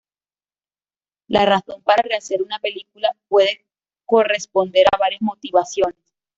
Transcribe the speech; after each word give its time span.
La 1.27 1.45
razón 1.45 1.83
para 1.83 2.01
rehacer 2.01 2.41
una 2.41 2.57
película 2.57 3.15
puede 3.27 3.67
corresponder 4.07 4.87
a 4.91 4.97
varias 4.97 5.21
motivaciones. 5.21 6.03